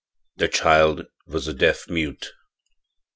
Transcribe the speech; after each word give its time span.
The 0.37 0.47
child 0.47 1.05
was 1.27 1.47
a 1.47 1.53
deaf 1.53 1.87
mute. 1.87 2.31